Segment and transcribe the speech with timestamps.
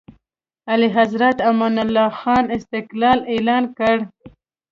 [0.71, 3.97] اعلیحضرت امان الله خان استقلال اعلان کړ.